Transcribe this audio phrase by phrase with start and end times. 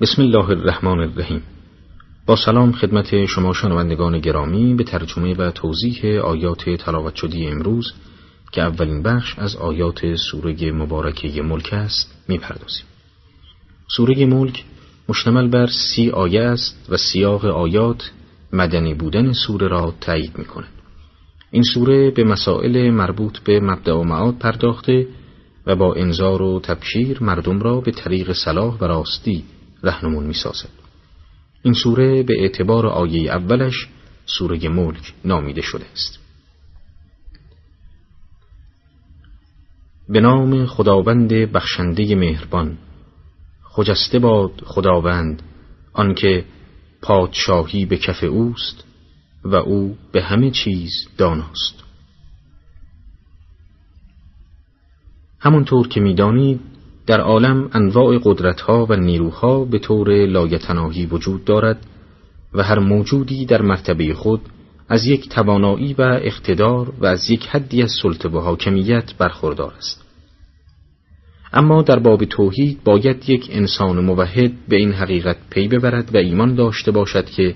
[0.00, 1.42] بسم الله الرحمن الرحیم.
[2.26, 7.92] با سلام خدمت شما شنوندگان گرامی به ترجمه و توضیح آیات تلاوت شدی امروز
[8.52, 12.84] که اولین بخش از آیات سوره مبارکه ملک است می‌پردازیم.
[13.96, 14.64] سوره ملک
[15.08, 18.10] مشتمل بر سی آیه است و سیاق آیات
[18.52, 20.68] مدنی بودن سوره را تایید می‌کند.
[21.50, 25.06] این سوره به مسائل مربوط به مبدع و معاد پرداخته
[25.66, 29.44] و با انذار و تبشیر مردم را به طریق صلاح و راستی
[29.82, 30.68] رهنمون می‌سازد.
[31.62, 33.88] این سوره به اعتبار آیه اولش
[34.26, 36.18] سوره ملک نامیده شده است.
[40.08, 42.78] به نام خداوند بخشنده مهربان
[43.62, 45.42] خجسته باد خداوند
[45.92, 46.44] آنکه
[47.02, 48.84] پادشاهی به کف اوست
[49.44, 51.84] و او به همه چیز داناست.
[55.40, 56.60] همونطور که می‌دانید
[57.06, 61.86] در عالم انواع قدرتها و نیروها به طور لایتناهی وجود دارد
[62.54, 64.40] و هر موجودی در مرتبه خود
[64.88, 70.02] از یک توانایی و اقتدار و از یک حدی از سلطه و حاکمیت برخوردار است.
[71.52, 76.54] اما در باب توحید باید یک انسان موحد به این حقیقت پی ببرد و ایمان
[76.54, 77.54] داشته باشد که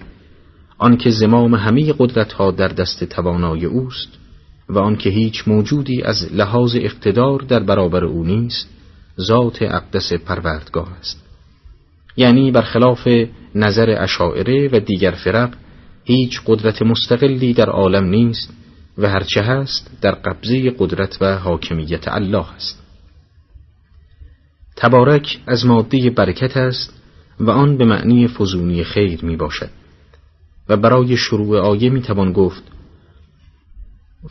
[0.79, 4.09] آنکه زمام همه قدرتها در دست توانای اوست
[4.69, 8.80] و آنکه هیچ موجودی از لحاظ اقتدار در برابر او نیست
[9.21, 11.25] ذات اقدس پروردگاه است.
[12.17, 13.09] یعنی برخلاف
[13.55, 15.55] نظر اشاعره و دیگر فرق
[16.05, 18.53] هیچ قدرت مستقلی در عالم نیست
[18.99, 22.83] و هرچه هست در قبضه قدرت و حاکمیت الله است.
[24.77, 27.03] تبارک از ماده برکت است
[27.41, 29.71] و آن به معنی فزونی خیر می باشد.
[30.69, 32.63] و برای شروع آیه می توان گفت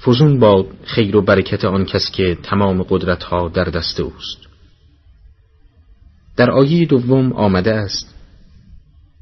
[0.05, 4.48] فزون باد خیر و برکت آن کس که تمام قدرت ها در دست اوست.
[6.39, 8.15] در آیه دوم آمده است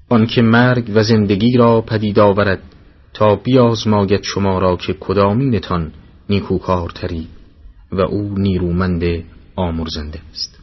[0.09, 2.61] آنکه مرگ و زندگی را پدید آورد
[3.13, 5.91] تا بیازماید شما را که کدامینتان
[6.29, 7.27] نیکوکارتری
[7.91, 9.03] و او نیرومند
[9.55, 10.59] آمرزنده است.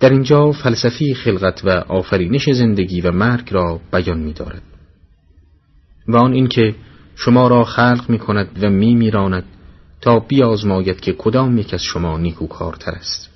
[0.00, 4.62] در اینجا فلسفی خلقت و آفرینش زندگی و مرگ را بیان می دارد
[6.08, 6.74] و آن اینکه
[7.16, 9.44] شما را خلق می کند و می میراند
[10.00, 13.31] تا بیازماید که کدام یک از شما نیکوکارتر است.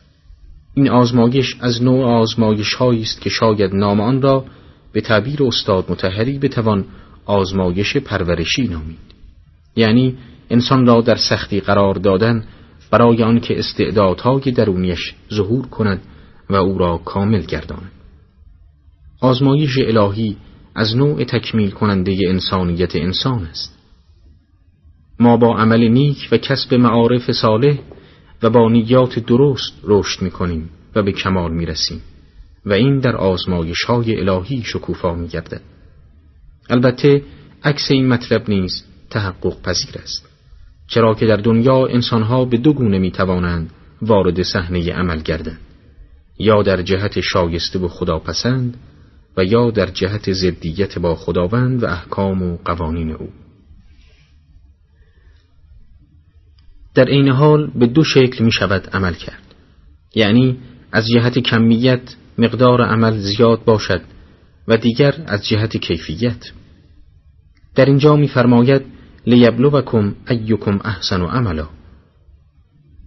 [0.76, 4.44] این آزمایش از نوع آزمایش است که شاید نام آن را
[4.92, 6.84] به تعبیر استاد متحری بتوان
[7.26, 8.98] آزمایش پرورشی نامید.
[9.76, 10.14] یعنی
[10.50, 12.44] انسان را در سختی قرار دادن
[12.90, 16.02] برای آنکه استعدادهای درونیش ظهور کند
[16.50, 17.92] و او را کامل گرداند.
[19.20, 20.36] آزمایش الهی
[20.74, 23.78] از نوع تکمیل کننده انسانیت انسان است.
[25.20, 27.78] ما با عمل نیک و کسب معارف صالح
[28.42, 32.00] و با نیات درست رشد می کنیم و به کمال می رسیم
[32.66, 35.60] و این در آزمایش های الهی شکوفا می گردد.
[36.70, 37.22] البته
[37.64, 40.28] عکس این مطلب نیز تحقق پذیر است
[40.88, 43.70] چرا که در دنیا انسانها به دو گونه می توانند
[44.02, 45.60] وارد صحنه عمل گردند
[46.38, 48.76] یا در جهت شایسته و خداپسند
[49.36, 53.28] و یا در جهت زدیت با خداوند و احکام و قوانین او
[56.96, 59.42] در عین حال به دو شکل می شود عمل کرد.
[60.14, 60.58] یعنی
[60.92, 64.00] از جهت کمیت مقدار عمل زیاد باشد
[64.68, 66.50] و دیگر از جهت کیفیت.
[67.74, 68.82] در اینجا میفرماید
[69.26, 71.68] لیبلوکم ایکم احسن و عملا.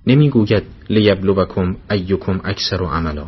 [0.07, 3.25] نمی‌گوید لیبلوکم ایکم اکثر و عملا.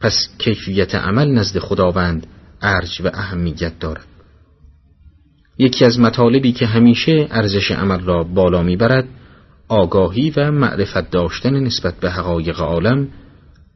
[0.00, 2.26] پس کیفیت عمل نزد خداوند
[2.62, 4.06] ارج و اهمیت دارد.
[5.58, 9.08] یکی از مطالبی که همیشه ارزش عمل را بالا می‌برد
[9.68, 13.08] آگاهی و معرفت داشتن نسبت به حقایق عالم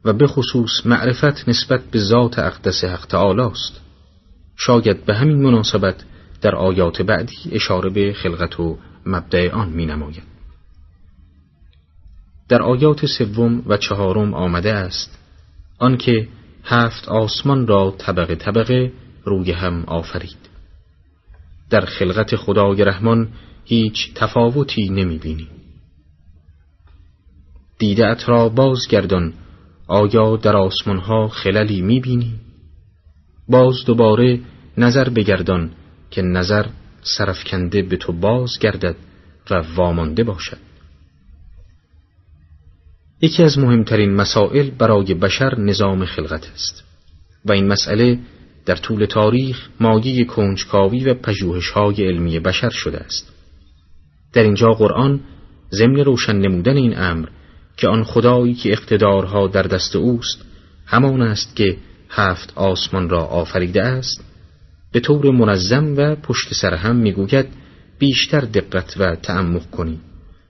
[0.05, 3.81] و به خصوص معرفت نسبت به ذات اقدس حق تعالی است
[4.55, 6.03] شاید به همین مناسبت
[6.41, 10.23] در آیات بعدی اشاره به خلقت و مبدع آن می نماید.
[12.49, 15.19] در آیات سوم و چهارم آمده است
[15.79, 16.27] آنکه
[16.63, 18.91] هفت آسمان را طبقه طبقه
[19.25, 20.37] روی هم آفرید
[21.69, 23.29] در خلقت خدای رحمان
[23.65, 25.47] هیچ تفاوتی نمی بینی.
[27.83, 29.33] دیدت را بازگردان.
[29.87, 32.33] آیا در آسمان ها خللی می بینی؟
[33.49, 34.39] باز دوباره
[34.77, 35.71] نظر بگردان
[36.11, 36.65] که نظر
[37.17, 38.95] سرفکنده به تو باز گردد
[39.51, 40.57] و وامانده باشد.
[43.21, 46.83] یکی از مهمترین مسائل برای بشر نظام خلقت است
[47.45, 48.19] و این مسئله
[48.65, 53.33] در طول تاریخ مایه کنجکاوی و پژوهش های علمی بشر شده است.
[54.33, 55.19] در اینجا قرآن
[55.71, 57.29] ضمن روشن نمودن این امر
[57.77, 60.41] که آن خدایی که اقتدارها در دست اوست
[60.85, 61.77] همان است که
[62.09, 64.23] هفت آسمان را آفریده است.
[64.91, 67.45] به طور منظم و پشت سر هم می‌گوید
[67.99, 69.99] بیشتر دقت و تعمق کنید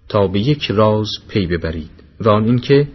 [0.10, 2.88] تا به یک راز پی ببرید و آن اینکه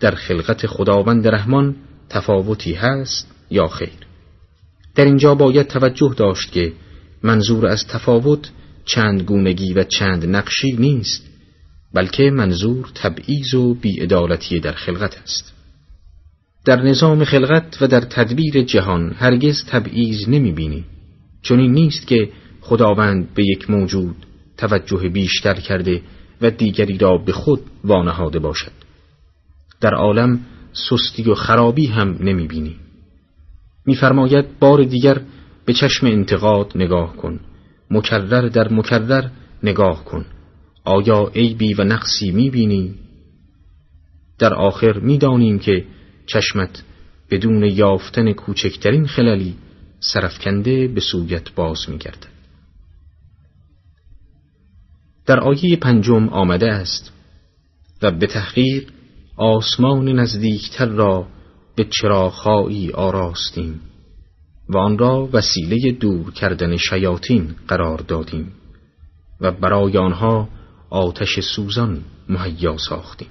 [0.00, 1.76] در خلقت خداوند رحمان
[2.08, 4.06] تفاوتی هست یا خیر.
[4.94, 6.72] در اینجا باید توجه داشت که
[7.22, 8.50] منظور از تفاوت
[8.84, 11.22] چند گونگی و چند نقشی نیست.
[11.94, 15.52] بلکه منظور تبعیض و بیعدالتی در خلقت است.
[16.64, 20.84] در نظام خلقت و در تدبیر جهان هرگز تبعیض نمی بینی
[21.42, 22.28] چون این نیست که
[22.60, 24.16] خداوند به یک موجود
[24.56, 26.02] توجه بیشتر کرده
[26.42, 28.72] و دیگری را به خود وانهاده باشد.
[29.80, 30.40] در عالم
[30.72, 32.76] سستی و خرابی هم نمی بینی.
[33.86, 35.20] میفرماید بار دیگر
[35.64, 37.40] به چشم انتقاد نگاه کن
[37.90, 39.28] مکرر در مکرر
[39.62, 40.24] نگاه کن.
[40.86, 42.94] آیا عیبی و نقصی می بینی؟
[44.38, 45.84] در آخر می‌دانیم که
[46.26, 46.82] چشمت
[47.30, 49.54] بدون یافتن کوچکترین خللی
[50.00, 52.26] سرفکنده به سویت باز میگردد
[55.26, 57.12] در آیه پنجم آمده است
[58.02, 58.88] و به تحقیق
[59.36, 61.26] آسمان نزدیکتر را
[61.76, 63.80] به چراغهایی آراستیم
[64.68, 68.52] و آن را وسیله دور کردن شیاطین قرار دادیم
[69.40, 70.48] و برای آنها
[70.90, 73.28] آتش سوزان مهیا ساختیم.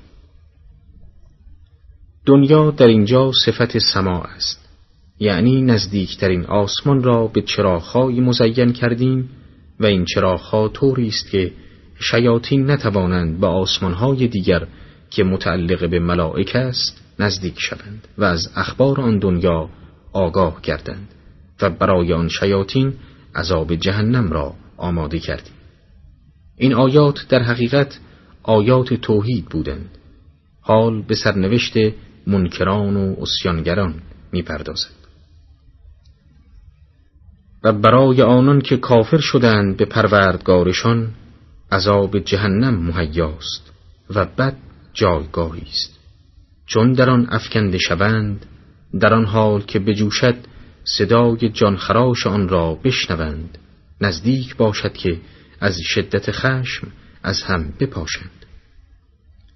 [2.26, 4.66] دنیا در اینجا صفت سما است.
[5.20, 9.30] یعنی نزدیکترین آسمان را به چراغهایی مزین کردیم
[9.80, 11.52] و این چراغها طوری است که
[12.00, 14.68] شیاطین نتوانند به آسمانهای دیگر
[15.10, 19.70] که متعلق به ملائک است نزدیک شوند و از اخبار آن دنیا
[20.14, 21.08] آگاه گردند
[21.62, 22.94] و برای آن شیاطین
[23.36, 25.54] عذاب جهنم را آماده کردیم.
[26.58, 28.00] این آیات در حقیقت
[28.44, 29.90] آیات توحید بودند.
[30.62, 31.74] حال به سرنوشت
[32.28, 33.94] منکران و اسیانگران
[34.32, 35.06] می‌پردازد.
[37.64, 41.12] و برای آنان که کافر شدند به پروردگارشان
[41.72, 43.72] عذاب جهنم مهیاست
[44.10, 44.56] و بد
[44.94, 46.00] جایگاهی است.
[46.66, 48.46] چون در آن افکنده شوند
[49.00, 50.36] در آن حال که بجوشد
[50.84, 53.58] صدای جانخراش آن را بشنوند
[54.02, 55.18] نزدیک باشد که
[55.60, 56.88] از شدت خشم
[57.24, 58.46] از هم بپاشند.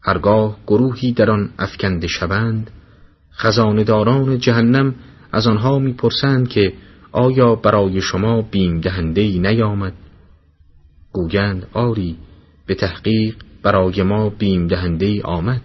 [0.02, 2.72] هرگاه گروهی در آن افکنده شوند
[3.34, 4.96] خزانداران جهنم
[5.32, 6.74] از آنها می‌پرسند که
[7.12, 9.94] آیا برای شما بیم دهنده نیامد؟
[11.12, 12.18] گویند آری
[12.66, 15.62] به تحقیق برای ما بیم دهنده آمد.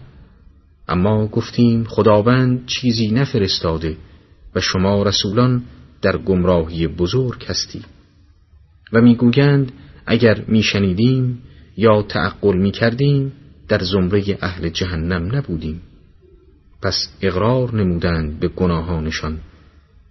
[0.89, 3.97] اما گفتیم خداوند چیزی نفرستاده
[4.55, 5.63] و شما رسولان
[6.03, 7.85] در گمراهی بزرگ هستید
[8.93, 9.73] و می‌گویند
[10.07, 11.43] اگر میشنیدیم
[11.77, 13.33] یا تعقل می‌کردیم
[13.69, 15.83] در زمره اهل جهنم نبودیم.
[16.83, 19.39] پس اقرار نمودند به گناهانشان.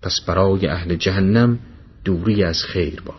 [0.01, 1.59] پس برای اهل جهنم
[2.05, 3.15] دوری از خیر باد.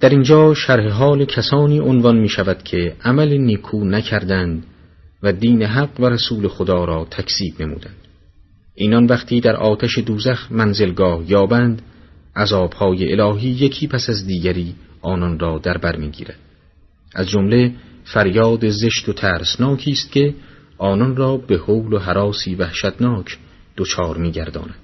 [0.00, 4.66] در اینجا شرح حال کسانی عنوان می شود که عمل نیکو نکردند
[5.22, 7.96] و دین حق و رسول خدا را تکذیب نمودند.
[8.74, 11.82] اینان وقتی در آتش دوزخ منزلگاه یابند
[12.36, 14.74] عذابهای الهی یکی پس از دیگری
[15.08, 16.38] آنان را در بر می‌گیرد
[17.14, 17.74] از جمله
[18.04, 20.34] فریاد زشت و ترسناکی است که
[20.78, 23.38] آنان را به حول و حراسی وحشتناک
[23.76, 24.74] دچار میگرداند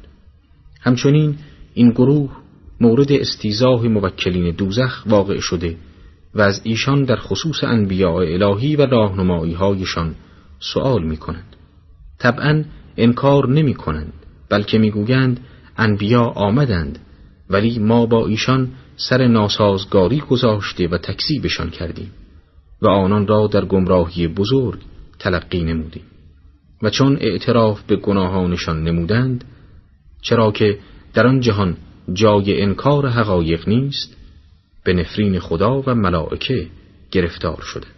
[0.81, 1.37] همچنین
[1.75, 2.37] این گروه
[2.81, 5.77] مورد استیزاه موکلین دوزخ واقع شده
[6.35, 10.15] و از ایشان در خصوص انبیاء الهی و راهنمایی هایشان
[10.61, 11.57] سؤال می کنند.
[12.19, 12.65] طبعا
[12.97, 14.13] انکار نمی کنند
[14.49, 15.41] بلکه می‌گویند
[15.77, 16.99] انبیا آمدند
[17.51, 22.11] ولی ما با ایشان سر ناسازگاری گذاشته و تکذیبشان کردیم
[22.83, 24.81] و آنان را در گمراهی بزرگ
[25.19, 26.05] تلقی نمودیم.
[26.83, 29.45] و چون اعتراف به گناهانشان نمودند
[30.23, 30.79] چرا که
[31.15, 31.77] در آن جهان
[32.13, 34.17] جای انکار حقایق نیست
[34.85, 36.67] به نفرین خدا و ملائکه
[37.11, 37.95] گرفتار شدند.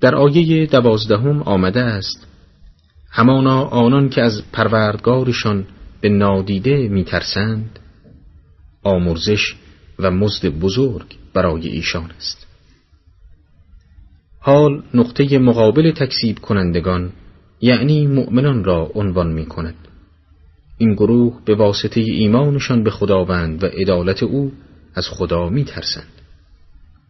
[0.00, 2.26] در آیه دوازدهم آمده است
[3.10, 5.66] همانا آنان که از پروردگارشان
[6.02, 7.78] به نادیده میترسند.
[8.82, 9.54] آمرزش
[9.98, 12.46] و مزد بزرگ برای ایشان است.
[14.40, 17.12] حال نقطه مقابل تکسیب کنندگان
[17.60, 19.74] یعنی مؤمنان را عنوان می کند
[20.78, 24.52] این گروه به واسطه ایمانشان به خداوند و عدالت او
[24.94, 26.12] از خدا می ترسند.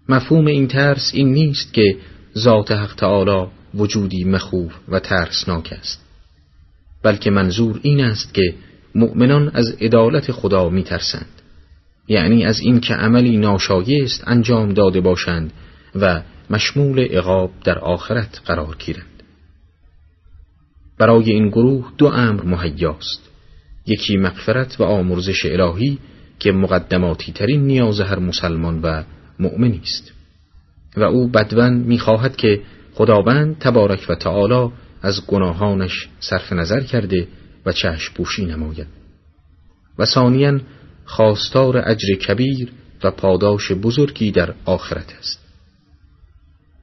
[0.08, 1.96] مفهوم این ترس این نیست که
[2.38, 6.04] ذات حق تعالی وجودی مخوف و ترسناک است
[7.02, 8.54] بلکه منظور این است که
[8.94, 11.42] مؤمنان از عدالت خدا می ترسند
[12.08, 15.52] یعنی از این که عملی ناشایست انجام داده باشند
[15.94, 19.22] و مشمول عقاب در آخرت قرار گیرند.
[20.98, 23.30] برای این گروه دو امر مهیاست.
[23.86, 25.98] یکی مغفرت و آمرزش الهی
[26.38, 29.02] که مقدماتی ترین نیاز هر مسلمان و
[29.38, 30.12] مؤمنی است.
[30.96, 32.60] و او بدون می‌خواهد که
[32.94, 34.72] خداوند تبارک و تعالی
[35.02, 37.28] از گناهانش صرف نظر کرده
[37.70, 38.86] چشم پوشی نماید.
[39.98, 40.60] و ثانیا
[41.04, 42.72] خواستار اجر کبیر
[43.04, 45.38] و پاداش بزرگی در آخرت است.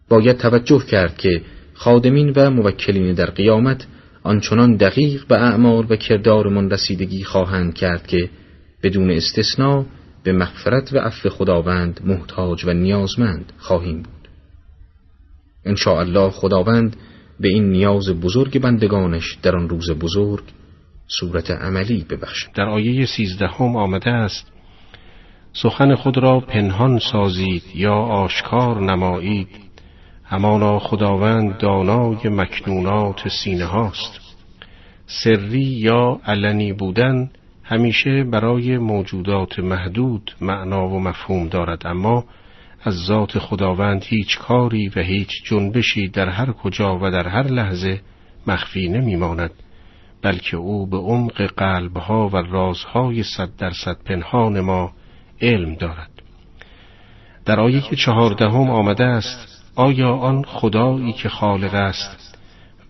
[0.09, 1.41] باید توجه کرد که
[1.73, 3.87] خادمین و موکلین در قیامت
[4.23, 8.29] آنچنان دقیق به اعمال و کردارمان رسیدگی خواهند کرد که
[8.83, 9.85] بدون استثنا
[10.23, 14.29] به مغفرت و عفو خداوند محتاج و نیازمند خواهیم بود.
[15.65, 16.95] ان الله خداوند
[17.39, 20.43] به این نیاز بزرگ بندگانش در آن روز بزرگ
[21.11, 24.51] صورت عملی ببخشد در آیه سیزدهم آمده است
[25.53, 29.47] سخن خود را پنهان سازید یا آشکار نمایید.
[30.23, 34.19] همانا خداوند دانای مکنونات سینه هاست.
[35.05, 37.29] سری یا علنی بودن
[37.63, 42.25] همیشه برای موجودات محدود معنا و مفهوم دارد اما
[42.83, 48.01] از ذات خداوند هیچ کاری و هیچ جنبشی در هر کجا و در هر لحظه
[48.47, 49.51] مخفی نمیماند.
[50.21, 54.91] بلکه او به عمق قلبها و رازهای صد درصد پنهان ما
[55.41, 56.11] علم دارد.
[57.45, 62.37] در آیه چهاردهم آمده است آیا آن خدایی که خالق است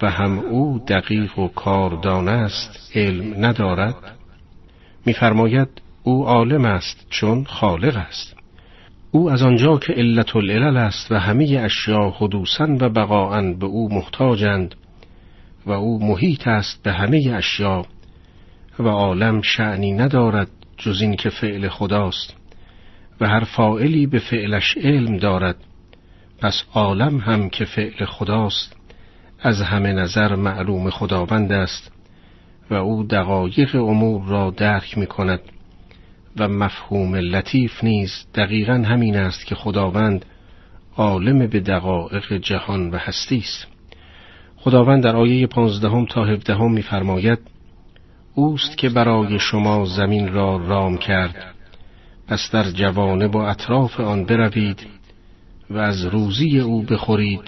[0.02, 3.96] و هم او دقیق و کاردان است علم ندارد؟
[5.06, 5.70] میفرماید
[6.04, 8.36] او عالم است چون خالق است.
[9.12, 13.94] او از آنجا که علت العلل است و همه اشیا حدوثا و بقاعا به او
[13.94, 14.76] محتاجند
[15.70, 17.86] و او محیط است به همه اشیا
[18.80, 20.48] و عالم شعنی ندارد
[20.78, 22.36] جز این که فعل خداست
[23.22, 25.56] و هر فائلی به فعلش علم دارد.
[26.40, 28.76] پس عالم هم که فعل خداست
[29.40, 31.92] از همه نظر معلوم خداوند است
[32.70, 35.42] و او دقایق امور را درک می کند
[36.38, 40.26] و مفهوم لطیف نیز دقیقا همین است که خداوند
[40.96, 43.79] عالم به دقایق جهان و هستی است.
[44.62, 47.40] خداوند در آیه پانزدهم تا هفدهم میفرماید
[48.36, 51.56] اوست که برای شما زمین را رام کرد
[52.28, 54.88] پس در جوانب و اطراف آن بروید
[55.70, 57.42] و از روزی او بخورید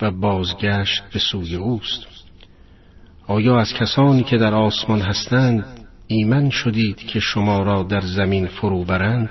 [0.00, 2.06] و بازگشت به سوی اوست.
[3.26, 5.64] آیا از کسانی که در آسمان هستند
[6.06, 9.30] ایمن شدید که شما را در زمین فرو برند؟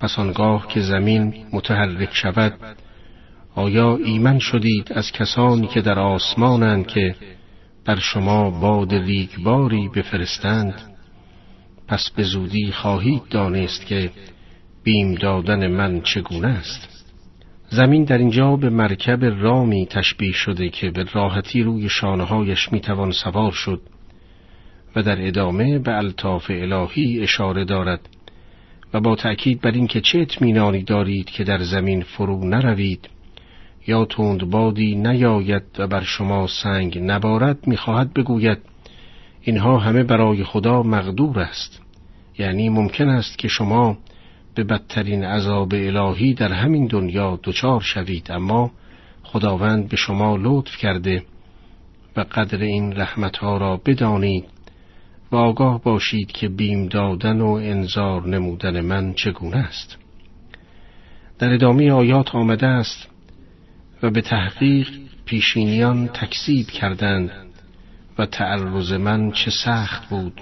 [0.00, 2.54] پس آنگاه که زمین متحرک شود
[3.54, 7.14] آیا ایمن شدید از کسانی که در آسمانند که
[7.84, 10.80] بر شما باد ریگباری بفرستند؟
[11.88, 14.10] پس به زودی خواهید دانست که
[14.84, 16.88] بیم دادن من چگونه است.
[17.70, 23.52] زمین در اینجا به مرکب رامی تشبیه شده که به راحتی روی شانههایش می‌توان سوار
[23.52, 23.80] شد
[24.96, 28.00] و در ادامه به الطاف الهی اشاره دارد
[28.94, 33.08] و با تأکید بر اینکه چه اطمینانی دارید که در زمین فرو نروید
[33.86, 38.58] یا تند بادی نیاید و بر شما سنگ نبارد می‌خواهد بگوید
[39.42, 41.80] اینها همه برای خدا مقدور است.
[42.38, 43.98] یعنی ممکن است که شما
[44.54, 48.70] به بدترین عذاب الهی در همین دنیا دچار شوید اما
[49.22, 51.22] خداوند به شما لطف کرده
[52.16, 54.44] و قدر این رحمتها را بدانید
[55.32, 59.98] و آگاه باشید که بیم دادن و انذار نمودن من چگونه است.
[61.38, 63.13] در ادامه آیات آمده است
[64.04, 64.88] و به تحقیق
[65.24, 67.30] پیشینیان تکذیب کردند
[68.18, 70.40] و تعرض من چه سخت بود.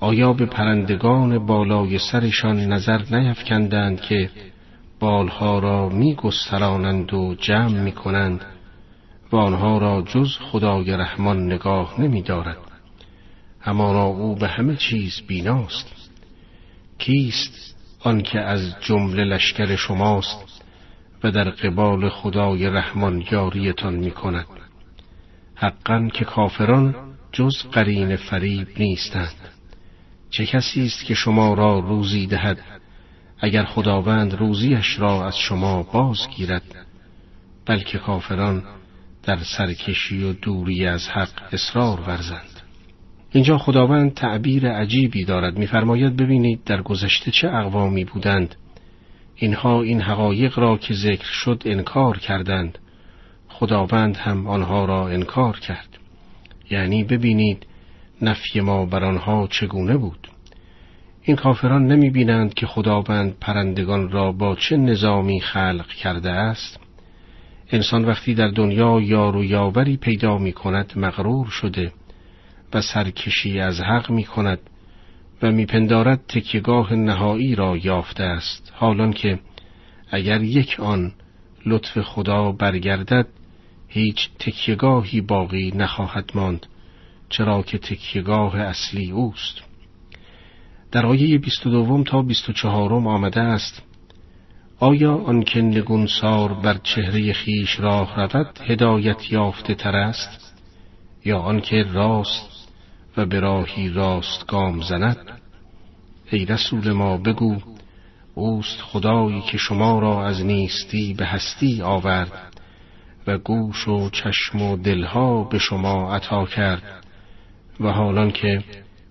[0.00, 4.30] آیا به پرندگان بالای سرشان نظر نیفکندند که
[5.00, 6.16] بالها را می
[7.12, 8.44] و جمع می کنند
[9.32, 12.58] و آنها را جز خدای رحمان نگاه نمی دارد
[13.60, 16.10] همانا او به همه چیز بیناست.
[16.98, 20.59] کیست آنکه از جمله لشکر شماست؟
[21.24, 24.46] و در قبال خدای رحمان یاریتان می کند
[25.54, 26.94] حقا که کافران
[27.32, 29.34] جز قرین فریب نیستند.
[30.30, 32.58] چه کسی است که شما را روزی دهد؟
[33.40, 36.62] اگر خداوند روزیش را از شما بازگیرد.
[37.66, 38.62] بلکه کافران
[39.22, 42.60] در سرکشی و دوری از حق اصرار ورزند.
[43.32, 45.58] اینجا خداوند تعبیر عجیبی دارد.
[45.58, 48.54] میفرماید ببینید در گذشته چه اقوامی بودند
[49.42, 52.78] اینها این حقایق را که ذکر شد انکار کردند.
[53.48, 55.98] خداوند هم آنها را انکار کرد.
[56.70, 57.66] یعنی ببینید
[58.22, 60.28] نفی ما بر آنها چگونه بود.
[61.22, 66.80] این کافران نمی بینند که خداوند پرندگان را با چه نظامی خلق کرده است.
[67.70, 71.92] انسان وقتی در دنیا یار و یاوری پیدا می کند مغرور شده
[72.74, 74.58] و سرکشی از حق می کند
[75.42, 79.38] و میپندارد تکیگاه نهایی را یافته است حالان که
[80.10, 81.12] اگر یک آن
[81.66, 83.26] لطف خدا برگردد
[83.88, 86.66] هیچ تکیگاهی باقی نخواهد ماند
[87.28, 89.54] چرا که تکیگاه اصلی اوست.
[90.92, 93.82] در آیه 22 تا 24 آمده است
[94.78, 100.54] آیا آنکه نگونسار بر چهره خیش راه رود هدایت یافته تر است؟
[101.24, 102.59] یا آنکه راست
[103.16, 105.40] و به راهی راست گام زند
[106.30, 107.56] ای رسول ما بگو
[108.34, 112.60] اوست خدایی که شما را از نیستی به هستی آورد
[113.26, 117.04] و گوش و چشم و دلها به شما عطا کرد
[117.80, 118.64] و حالان که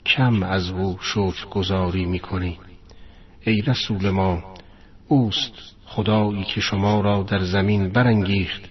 [0.06, 2.22] کم از او شکر گذاری می
[3.46, 4.44] ای رسول ما
[5.08, 8.62] اوست خدایی که شما را در زمین برانگیخت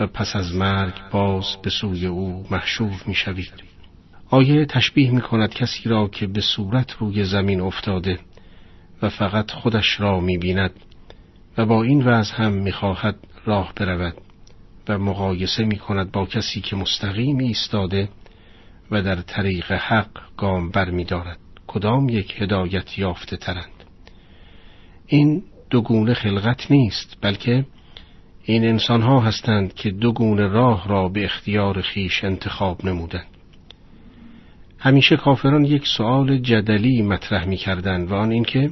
[0.00, 3.73] و پس از مرگ باز به سوی او محشور می شوید.
[4.34, 8.18] آیه تشبیه می کند کسی را که به صورت روی زمین افتاده
[9.02, 10.70] و فقط خودش را می بیند
[11.58, 14.14] و با این وضع هم می خواهد راه برود
[14.88, 18.08] و مقایسه می کند با کسی که مستقیم ایستاده
[18.90, 21.38] و در طریق حق گام بر می دارد.
[21.66, 23.84] کدام یک هدایت یافته ترند
[25.06, 27.66] این دو گونه خلقت نیست بلکه
[28.44, 33.33] این انسان ها هستند که دو گونه راه را به اختیار خیش انتخاب نمودند
[34.84, 38.70] همیشه کافران یک سؤال جدلی مطرح می کردن و آن اینکه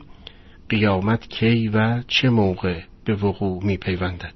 [0.69, 4.35] قیامت کی و چه موقع به وقوع می پیوندد.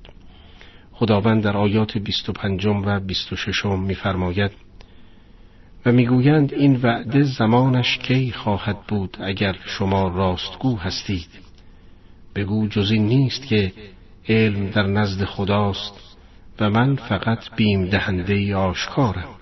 [0.92, 4.50] خداوند در آیات 25 و 26 میفرماید
[5.86, 11.28] و می‌گویند این وعده زمانش کی خواهد بود اگر شما راستگو هستید
[12.34, 13.72] بگو جز این نیست که
[14.28, 16.16] علم در نزد خداست
[16.60, 19.35] و من فقط بیم دهنده آشکارم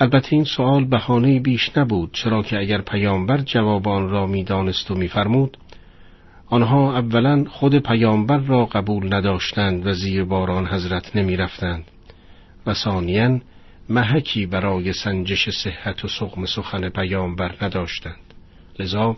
[0.00, 4.94] البته این سوال بهانه بیش نبود چرا که اگر پیامبر جواب آن را می‌دانست و
[4.94, 5.56] میفرمود
[6.46, 11.84] آنها اولا خود پیامبر را قبول نداشتند و زیر باران حضرت نمی‌رفتند
[12.66, 13.40] و ثانیا
[13.88, 18.34] محکی برای سنجش صحت و سقم سخن پیامبر نداشتند
[18.78, 19.16] لذا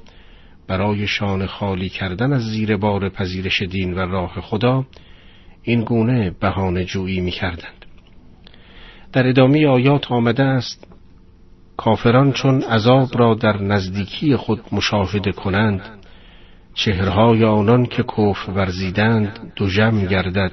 [0.66, 4.86] برای شان خالی کردن از زیر بار پذیرش دین و راه خدا
[5.62, 7.84] این گونه بهانه جویی می کردند.
[9.12, 10.88] در ادامه آیات آمده است
[11.76, 15.80] کافران چون عذاب را در نزدیکی خود مشاهده کنند
[16.74, 20.52] چهرهای آنان که کفر ورزیدند دو جمع گردد.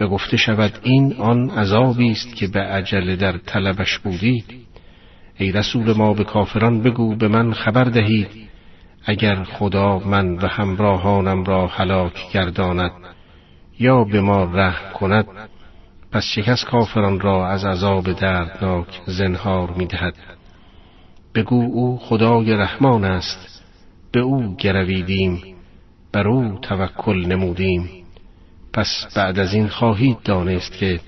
[0.00, 4.44] و گفته شود این آن عذابی است که به عجله در طلبش بودید.
[5.38, 8.28] ای رسول ما به کافران بگو به من خبر دهید
[9.04, 12.92] اگر خدا من و همراهانم را هلاک گرداند
[13.80, 15.26] یا به ما رحم کند.
[16.12, 20.14] پس شکست کافران را از عذاب دردناک زنهار می‌دهد.
[21.34, 23.62] بگو او خدای رحمان است.
[24.12, 25.42] به او گرویدیم.
[26.12, 27.88] بر او توکل نمودیم.
[28.72, 31.00] پس بعد از این خواهید دانست که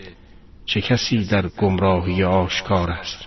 [0.67, 3.27] چه کسی در گمراهی آشکار است.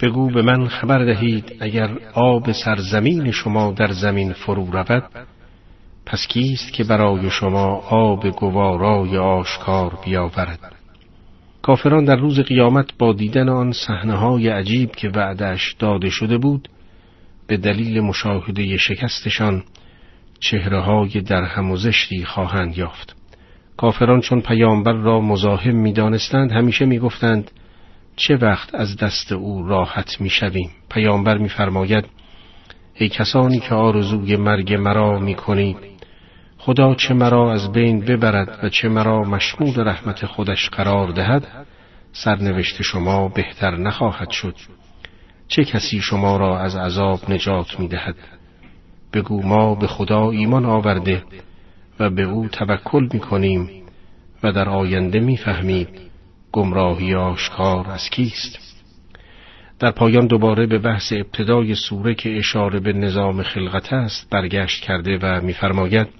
[0.00, 5.04] بگو به من خبر دهید اگر آب سرزمین شما در زمین فرو رود
[6.10, 10.72] پس کیست که برای شما آب گوارای آشکار بیاورد؟
[11.62, 16.68] کافران در روز قیامت با دیدن آن صحنه های عجیب که وعدش داده شده بود
[17.46, 19.64] به دلیل مشاهده شکستشان
[20.40, 23.16] چهره های در هم زشتی خواهند یافت.
[23.76, 27.50] کافران چون پیامبر را مزاحم می دانستند همیشه می گفتند
[28.16, 32.04] چه وقت از دست او راحت می شویم پیامبر می فرماید
[32.94, 35.97] ای کسانی که آرزوی مرگ مرا می کنید
[36.58, 41.66] خدا چه مرا از بین ببرد و چه مرا مشمول رحمت خودش قرار دهد
[42.12, 44.54] سرنوشت شما بهتر نخواهد شد.
[45.48, 48.16] چه کسی شما را از عذاب نجات می دهد
[49.12, 51.22] بگو ما به خدا ایمان آورده
[52.00, 53.70] و به او توکل می کنیم
[54.42, 55.88] و در آینده می فهمید
[56.52, 58.58] گمراهی آشکار از کیست.
[59.78, 65.18] در پایان دوباره به بحث ابتدای سوره که اشاره به نظام خلقت است برگشت کرده
[65.22, 66.17] و میفرماید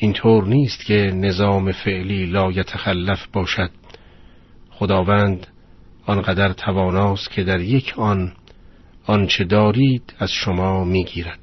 [0.00, 3.70] اینطور نیست که نظام فعلی لا یتخلف باشد.
[4.70, 5.46] خداوند
[6.06, 8.32] آنقدر تواناست که در یک آن
[9.06, 11.38] آنچه دارید از شما می‌گیرد.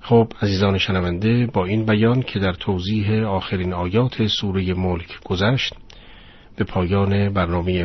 [0.00, 5.74] خب عزیزان شنونده با این بیان که در توضیح آخرین آیات سوره ملک گذشت
[6.56, 7.84] به پایان برنامه